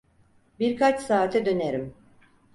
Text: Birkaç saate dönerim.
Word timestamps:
Birkaç 0.59 1.01
saate 1.03 1.45
dönerim. 1.45 1.93